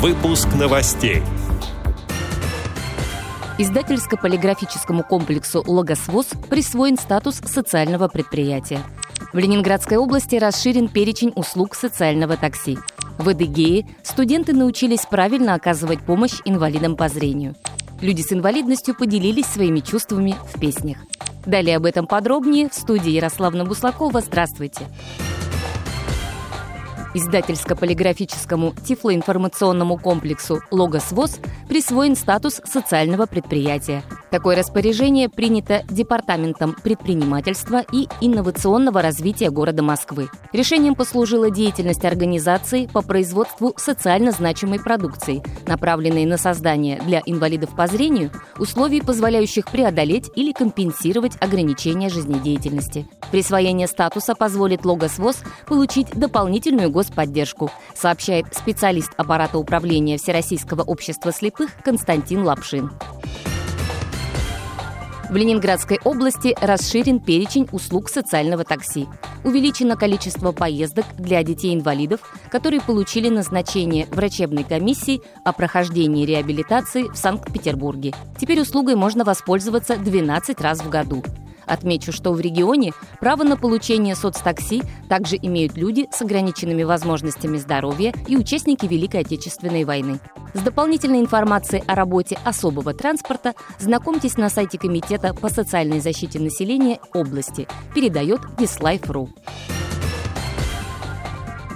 [0.00, 1.20] Выпуск новостей.
[3.58, 8.80] Издательско-полиграфическому комплексу «Логосвоз» присвоен статус социального предприятия.
[9.34, 12.78] В Ленинградской области расширен перечень услуг социального такси.
[13.18, 17.54] В Эдыгее студенты научились правильно оказывать помощь инвалидам по зрению.
[18.00, 20.96] Люди с инвалидностью поделились своими чувствами в песнях.
[21.44, 24.22] Далее об этом подробнее в студии Ярославна Буслакова.
[24.22, 24.86] Здравствуйте!
[27.14, 38.06] Издательско-полиграфическому тифлоинформационному комплексу «Логос ВОЗ» присвоен статус социального предприятия– Такое распоряжение принято Департаментом предпринимательства и
[38.20, 40.28] инновационного развития города Москвы.
[40.52, 47.88] Решением послужила деятельность организации по производству социально значимой продукции, направленной на создание для инвалидов по
[47.88, 53.08] зрению условий, позволяющих преодолеть или компенсировать ограничения жизнедеятельности.
[53.30, 62.42] Присвоение статуса позволит Логосвоз получить дополнительную господдержку, сообщает специалист аппарата управления Всероссийского общества слепых Константин
[62.44, 62.90] Лапшин.
[65.30, 69.06] В Ленинградской области расширен перечень услуг социального такси.
[69.44, 78.12] Увеличено количество поездок для детей-инвалидов, которые получили назначение врачебной комиссии о прохождении реабилитации в Санкт-Петербурге.
[78.40, 81.22] Теперь услугой можно воспользоваться 12 раз в году.
[81.70, 88.12] Отмечу, что в регионе право на получение соцтакси также имеют люди с ограниченными возможностями здоровья
[88.26, 90.18] и участники Великой Отечественной войны.
[90.52, 96.98] С дополнительной информацией о работе особого транспорта знакомьтесь на сайте Комитета по социальной защите населения
[97.14, 99.28] области, передает Dislife.ru.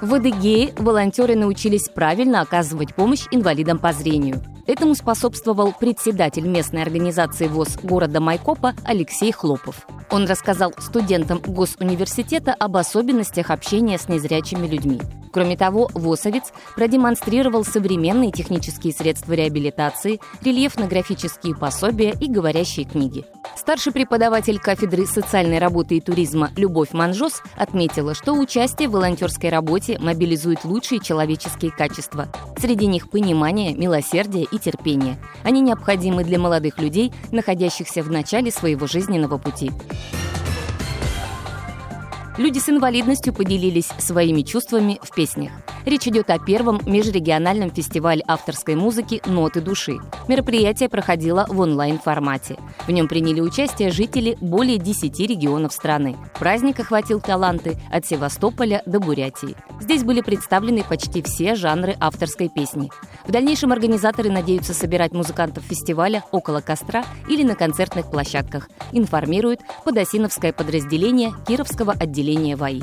[0.00, 4.40] В Адыгее волонтеры научились правильно оказывать помощь инвалидам по зрению.
[4.64, 9.88] Этому способствовал председатель местной организации ВОЗ города Майкопа Алексей Хлопов.
[10.10, 15.00] Он рассказал студентам Госуниверситета об особенностях общения с незрячими людьми.
[15.32, 23.24] Кроме того, ВОСовец продемонстрировал современные технические средства реабилитации, рельефно-графические пособия и говорящие книги.
[23.56, 29.98] Старший преподаватель кафедры социальной работы и туризма Любовь Манжос отметила, что участие в волонтерской работе
[29.98, 32.28] мобилизует лучшие человеческие качества.
[32.58, 35.18] Среди них понимание, милосердие и терпение.
[35.42, 39.70] Они необходимы для молодых людей, находящихся в начале своего жизненного пути.
[42.38, 45.50] Люди с инвалидностью поделились своими чувствами в песнях.
[45.88, 49.96] Речь идет о первом межрегиональном фестивале авторской музыки «Ноты души».
[50.28, 52.58] Мероприятие проходило в онлайн-формате.
[52.86, 56.18] В нем приняли участие жители более 10 регионов страны.
[56.38, 59.56] Праздник охватил таланты от Севастополя до Бурятии.
[59.80, 62.90] Здесь были представлены почти все жанры авторской песни.
[63.26, 70.52] В дальнейшем организаторы надеются собирать музыкантов фестиваля около костра или на концертных площадках, информирует подосиновское
[70.52, 72.82] подразделение Кировского отделения ВАИ.